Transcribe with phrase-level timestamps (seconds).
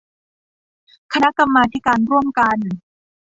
[1.13, 2.57] คณะกรรมาธิการร่วมกัน